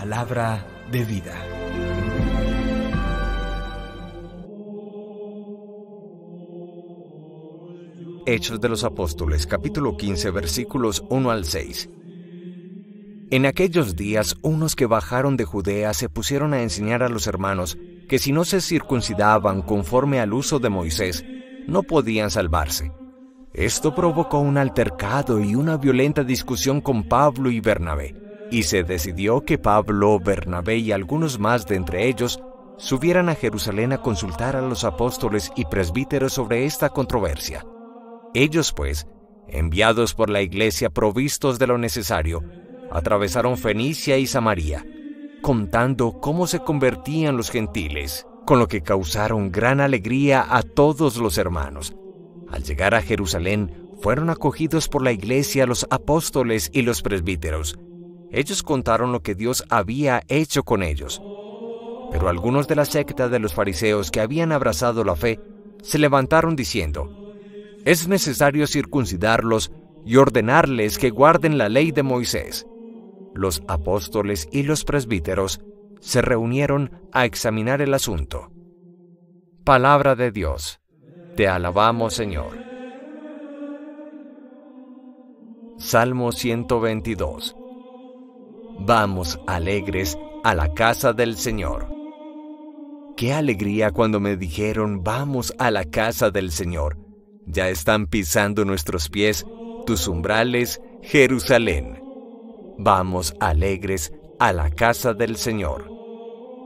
[0.00, 1.34] Palabra de vida.
[8.24, 11.90] Hechos de los Apóstoles, capítulo 15, versículos 1 al 6.
[13.32, 17.76] En aquellos días, unos que bajaron de Judea se pusieron a enseñar a los hermanos
[18.08, 21.22] que si no se circuncidaban conforme al uso de Moisés,
[21.66, 22.92] no podían salvarse.
[23.52, 28.21] Esto provocó un altercado y una violenta discusión con Pablo y Bernabé,
[28.52, 32.38] y se decidió que Pablo, Bernabé y algunos más de entre ellos
[32.76, 37.64] subieran a Jerusalén a consultar a los apóstoles y presbíteros sobre esta controversia.
[38.34, 39.06] Ellos, pues,
[39.48, 42.44] enviados por la iglesia provistos de lo necesario,
[42.90, 44.84] atravesaron Fenicia y Samaria,
[45.40, 51.38] contando cómo se convertían los gentiles, con lo que causaron gran alegría a todos los
[51.38, 51.94] hermanos.
[52.50, 57.78] Al llegar a Jerusalén, fueron acogidos por la iglesia los apóstoles y los presbíteros.
[58.32, 61.22] Ellos contaron lo que Dios había hecho con ellos.
[62.10, 65.38] Pero algunos de la secta de los fariseos que habían abrazado la fe
[65.82, 67.34] se levantaron diciendo,
[67.84, 69.70] es necesario circuncidarlos
[70.04, 72.66] y ordenarles que guarden la ley de Moisés.
[73.34, 75.60] Los apóstoles y los presbíteros
[76.00, 78.50] se reunieron a examinar el asunto.
[79.64, 80.80] Palabra de Dios.
[81.36, 82.58] Te alabamos, Señor.
[85.78, 87.56] Salmo 122.
[88.84, 91.86] Vamos alegres a la casa del Señor.
[93.16, 96.98] Qué alegría cuando me dijeron, vamos a la casa del Señor.
[97.46, 99.46] Ya están pisando nuestros pies
[99.86, 102.02] tus umbrales, Jerusalén.
[102.76, 105.88] Vamos alegres a la casa del Señor.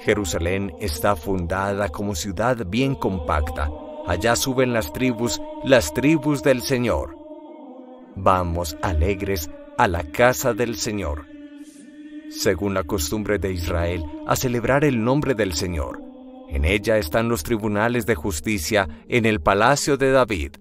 [0.00, 3.70] Jerusalén está fundada como ciudad bien compacta.
[4.06, 7.16] Allá suben las tribus, las tribus del Señor.
[8.16, 11.31] Vamos alegres a la casa del Señor.
[12.34, 16.02] Según la costumbre de Israel, a celebrar el nombre del Señor.
[16.48, 20.52] En ella están los tribunales de justicia en el palacio de David.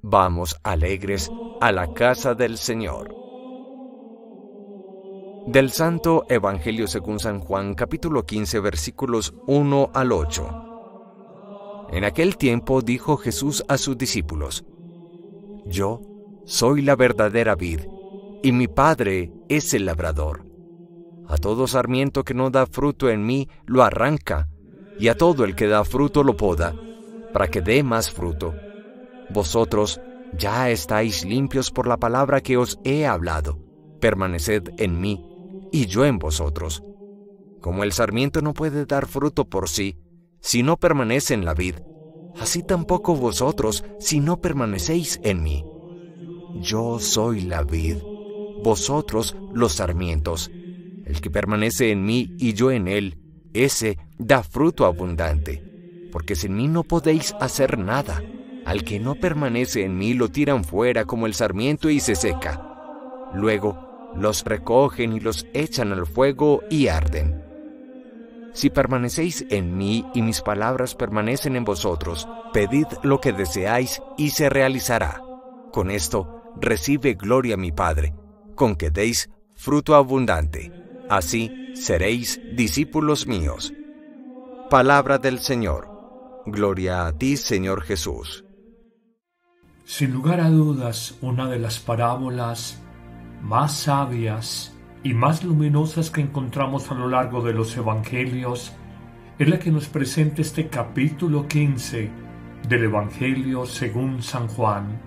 [0.00, 1.30] Vamos alegres
[1.60, 3.14] a la casa del Señor.
[5.46, 11.88] Del Santo Evangelio según San Juan capítulo 15 versículos 1 al 8.
[11.90, 14.64] En aquel tiempo dijo Jesús a sus discípulos,
[15.64, 16.00] Yo
[16.44, 17.80] soy la verdadera vid,
[18.42, 20.55] y mi Padre es el labrador.
[21.28, 24.48] A todo sarmiento que no da fruto en mí lo arranca,
[24.98, 26.74] y a todo el que da fruto lo poda,
[27.32, 28.54] para que dé más fruto.
[29.30, 30.00] Vosotros
[30.38, 33.58] ya estáis limpios por la palabra que os he hablado.
[34.00, 35.20] Permaneced en mí,
[35.72, 36.82] y yo en vosotros.
[37.60, 39.98] Como el sarmiento no puede dar fruto por sí,
[40.40, 41.76] si no permanece en la vid,
[42.38, 45.64] así tampoco vosotros si no permanecéis en mí.
[46.60, 47.96] Yo soy la vid,
[48.62, 50.50] vosotros los sarmientos.
[51.06, 53.16] El que permanece en mí y yo en él,
[53.54, 55.62] ese da fruto abundante,
[56.12, 58.22] porque sin mí no podéis hacer nada.
[58.64, 62.60] Al que no permanece en mí lo tiran fuera como el sarmiento y se seca.
[63.32, 67.42] Luego los recogen y los echan al fuego y arden.
[68.52, 74.30] Si permanecéis en mí y mis palabras permanecen en vosotros, pedid lo que deseáis y
[74.30, 75.22] se realizará.
[75.70, 78.14] Con esto recibe gloria mi Padre,
[78.54, 80.72] con que deis fruto abundante.
[81.08, 83.72] Así seréis discípulos míos.
[84.68, 85.88] Palabra del Señor.
[86.46, 88.44] Gloria a ti, Señor Jesús.
[89.84, 92.80] Sin lugar a dudas, una de las parábolas
[93.40, 94.74] más sabias
[95.04, 98.72] y más luminosas que encontramos a lo largo de los Evangelios
[99.38, 102.10] es la que nos presenta este capítulo 15
[102.68, 105.00] del Evangelio según San Juan.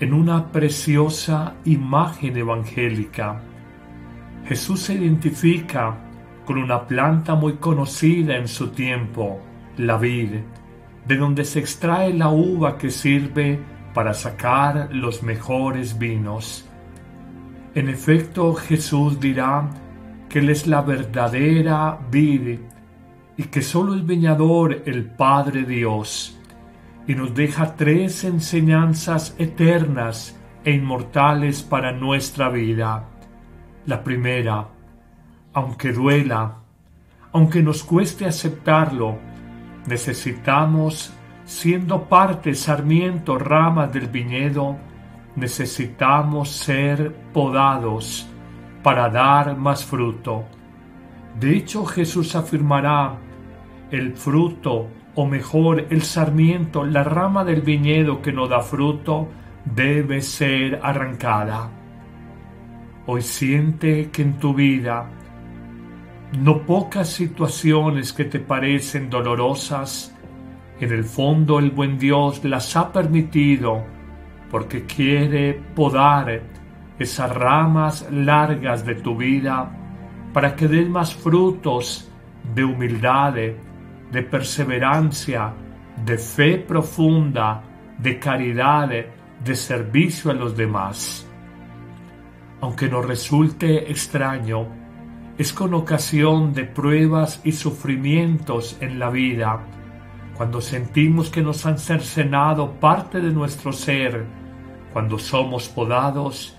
[0.00, 3.42] En una preciosa imagen evangélica,
[4.46, 5.96] Jesús se identifica
[6.44, 9.40] con una planta muy conocida en su tiempo,
[9.76, 10.40] la vid,
[11.06, 13.60] de donde se extrae la uva que sirve
[13.94, 16.68] para sacar los mejores vinos.
[17.74, 19.68] En efecto, Jesús dirá
[20.28, 22.58] que Él es la verdadera vid
[23.36, 26.38] y que solo el viñador, el Padre Dios,
[27.06, 33.11] y nos deja tres enseñanzas eternas e inmortales para nuestra vida.
[33.86, 34.68] La primera,
[35.52, 36.56] aunque duela,
[37.32, 39.18] aunque nos cueste aceptarlo,
[39.86, 41.12] Necesitamos,
[41.44, 44.76] siendo parte, sarmiento, ramas del viñedo,
[45.34, 48.28] necesitamos ser podados
[48.82, 50.44] para dar más fruto.
[51.38, 53.16] De hecho, Jesús afirmará,
[53.90, 59.28] el fruto, o mejor, el sarmiento, la rama del viñedo que no da fruto,
[59.64, 61.70] debe ser arrancada.
[63.04, 65.10] Hoy siente que en tu vida
[66.38, 70.14] no pocas situaciones que te parecen dolorosas,
[70.78, 73.82] en el fondo el buen Dios las ha permitido
[74.52, 76.42] porque quiere podar
[76.96, 79.68] esas ramas largas de tu vida
[80.32, 82.08] para que den más frutos
[82.54, 85.52] de humildad, de perseverancia,
[86.04, 87.62] de fe profunda,
[87.98, 91.26] de caridad, de servicio a los demás.
[92.62, 94.68] Aunque nos resulte extraño,
[95.36, 99.66] es con ocasión de pruebas y sufrimientos en la vida,
[100.36, 104.24] cuando sentimos que nos han cercenado parte de nuestro ser,
[104.92, 106.56] cuando somos podados,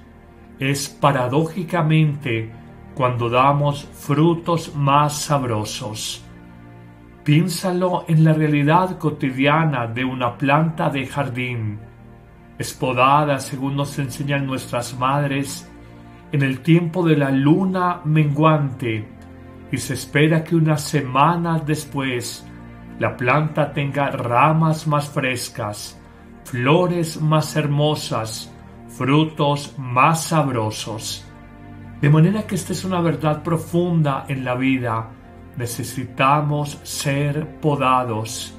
[0.60, 2.52] es paradójicamente
[2.96, 6.22] cuando damos frutos más sabrosos.
[7.24, 11.80] Piénsalo en la realidad cotidiana de una planta de jardín.
[12.60, 15.70] Es podada, según nos enseñan nuestras madres,
[16.34, 19.08] en el tiempo de la luna menguante
[19.72, 22.44] y se espera que unas semanas después
[22.98, 26.02] la planta tenga ramas más frescas,
[26.44, 28.52] flores más hermosas,
[28.90, 31.24] frutos más sabrosos.
[32.02, 35.10] De manera que esta es una verdad profunda en la vida.
[35.56, 38.58] Necesitamos ser podados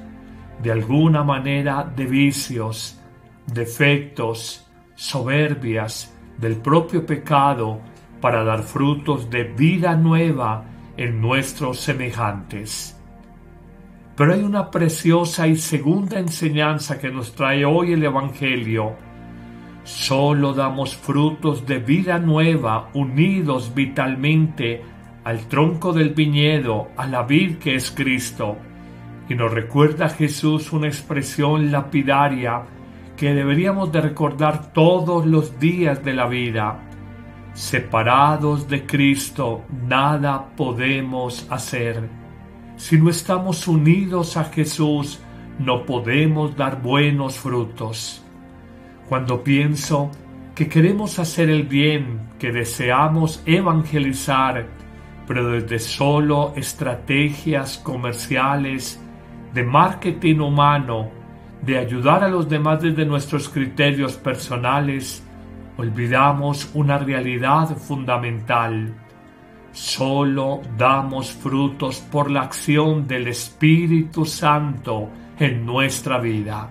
[0.63, 3.01] de alguna manera de vicios,
[3.47, 7.81] defectos, soberbias, del propio pecado
[8.21, 10.65] para dar frutos de vida nueva
[10.97, 12.99] en nuestros semejantes.
[14.17, 18.93] Pero hay una preciosa y segunda enseñanza que nos trae hoy el Evangelio.
[19.83, 24.83] Solo damos frutos de vida nueva unidos vitalmente
[25.25, 28.57] al tronco del viñedo, a la vid que es Cristo.
[29.29, 32.63] Y nos recuerda Jesús una expresión lapidaria
[33.17, 36.81] que deberíamos de recordar todos los días de la vida.
[37.53, 42.09] Separados de Cristo, nada podemos hacer.
[42.77, 45.21] Si no estamos unidos a Jesús,
[45.59, 48.25] no podemos dar buenos frutos.
[49.09, 50.11] Cuando pienso
[50.55, 54.67] que queremos hacer el bien, que deseamos evangelizar,
[55.27, 59.01] pero desde solo estrategias comerciales,
[59.53, 61.11] de marketing humano,
[61.65, 65.23] de ayudar a los demás desde nuestros criterios personales,
[65.79, 68.93] olvidamos una realidad fundamental.
[69.73, 75.09] Solo damos frutos por la acción del Espíritu Santo
[75.39, 76.69] en nuestra vida.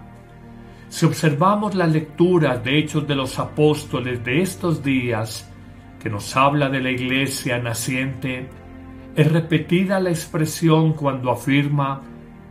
[0.89, 5.51] Si observamos la lectura de Hechos de los Apóstoles de estos días,
[5.99, 8.47] que nos habla de la iglesia naciente,
[9.15, 12.01] es repetida la expresión cuando afirma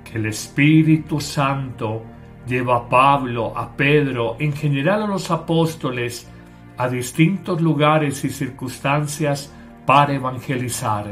[0.04, 2.02] que el Espíritu Santo
[2.46, 6.28] lleva a Pablo, a Pedro, en general a los apóstoles,
[6.76, 9.52] a distintos lugares y circunstancias
[9.86, 11.06] para evangelizar.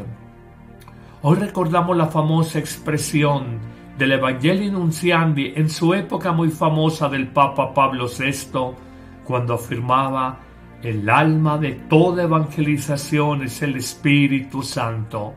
[1.23, 3.59] Hoy recordamos la famosa expresión
[3.99, 8.75] del Evangelio Nunciandi en su época muy famosa del Papa Pablo VI,
[9.25, 10.39] cuando afirmaba
[10.83, 15.35] el alma de toda evangelización es el Espíritu Santo.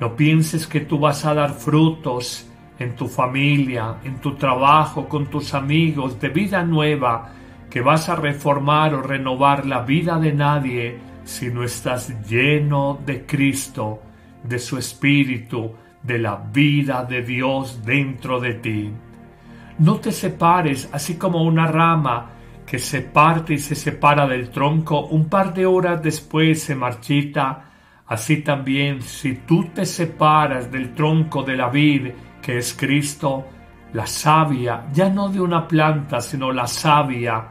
[0.00, 5.26] No pienses que tú vas a dar frutos en tu familia, en tu trabajo, con
[5.26, 7.32] tus amigos, de vida nueva,
[7.70, 13.26] que vas a reformar o renovar la vida de nadie si no estás lleno de
[13.26, 14.02] Cristo,
[14.42, 18.92] de su Espíritu, de la vida de Dios dentro de ti.
[19.78, 22.30] No te separes así como una rama
[22.64, 27.64] que se parte y se separa del tronco, un par de horas después se marchita,
[28.06, 32.08] así también si tú te separas del tronco de la vid
[32.46, 33.44] que es Cristo,
[33.92, 37.44] la savia, ya no de una planta, sino la savia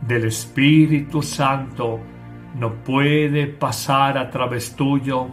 [0.00, 2.00] del Espíritu Santo,
[2.54, 5.26] no puede pasar a través tuyo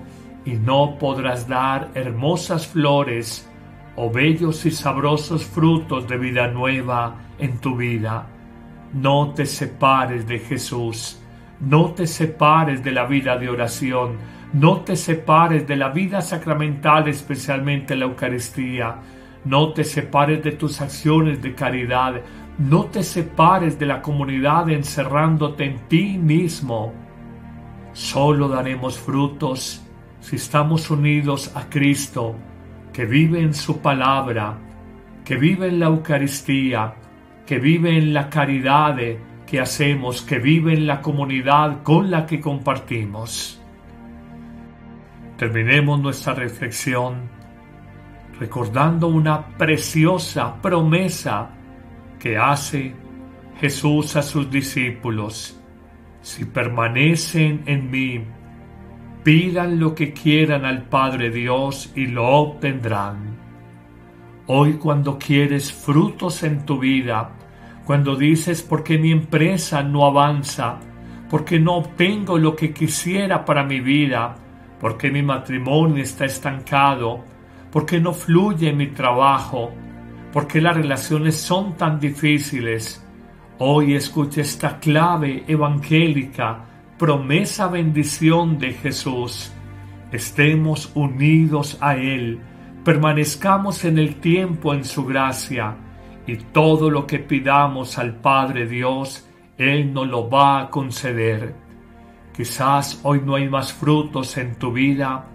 [0.43, 3.49] y no podrás dar hermosas flores
[3.95, 8.27] o bellos y sabrosos frutos de vida nueva en tu vida.
[8.91, 11.21] No te separes de Jesús,
[11.61, 14.17] no te separes de la vida de oración,
[14.53, 18.95] no te separes de la vida sacramental, especialmente la Eucaristía.
[19.45, 22.21] No te separes de tus acciones de caridad.
[22.57, 26.93] No te separes de la comunidad encerrándote en ti mismo.
[27.93, 29.83] Solo daremos frutos
[30.19, 32.35] si estamos unidos a Cristo,
[32.91, 34.57] que vive en su palabra,
[35.23, 36.95] que vive en la Eucaristía,
[37.45, 38.97] que vive en la caridad
[39.45, 43.58] que hacemos, que vive en la comunidad con la que compartimos.
[45.39, 47.29] Terminemos nuestra reflexión
[48.37, 51.49] recordando una preciosa promesa
[52.19, 52.93] que hace
[53.59, 55.57] Jesús a sus discípulos.
[56.21, 58.25] Si permanecen en mí
[59.23, 63.37] Pidan lo que quieran al Padre Dios y lo obtendrán.
[64.47, 67.31] Hoy cuando quieres frutos en tu vida,
[67.85, 70.79] cuando dices por qué mi empresa no avanza,
[71.29, 74.35] porque no obtengo lo que quisiera para mi vida,
[74.79, 77.23] porque mi matrimonio está estancado,
[77.71, 79.71] porque no fluye mi trabajo,
[80.31, 83.05] porque las relaciones son tan difíciles.
[83.59, 86.65] Hoy escucha esta clave evangélica,
[86.97, 89.51] promesa bendición de Jesús.
[90.11, 92.39] Estemos unidos a Él,
[92.83, 95.75] permanezcamos en el tiempo en su gracia,
[96.25, 101.68] y todo lo que pidamos al Padre Dios, Él nos lo va a conceder.
[102.39, 105.25] Quizás hoy no hay más frutos en tu vida,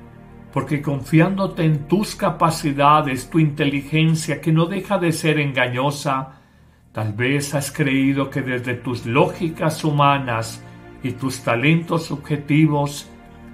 [0.55, 6.41] porque confiándote en tus capacidades, tu inteligencia, que no deja de ser engañosa,
[6.93, 10.65] tal vez has creído que desde tus lógicas humanas
[11.03, 13.07] y tus talentos subjetivos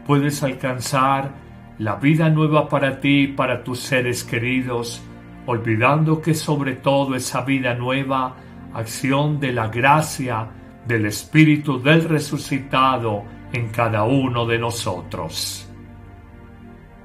[0.06, 1.34] puedes alcanzar
[1.80, 5.02] la vida nueva para ti y para tus seres queridos,
[5.46, 8.36] olvidando que sobre todo esa vida nueva,
[8.74, 10.50] acción de la gracia
[10.86, 15.68] del Espíritu del resucitado en cada uno de nosotros.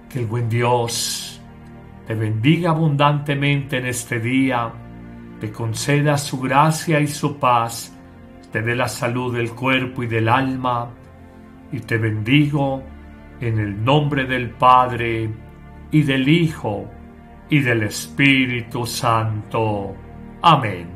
[0.09, 1.41] Que el buen Dios
[2.07, 4.71] te bendiga abundantemente en este día,
[5.39, 7.91] te conceda su gracia y su paz,
[8.51, 10.89] te dé la salud del cuerpo y del alma,
[11.71, 12.83] y te bendigo
[13.41, 15.29] en el nombre del Padre,
[15.91, 16.85] y del Hijo,
[17.49, 19.95] y del Espíritu Santo.
[20.41, 20.94] Amén.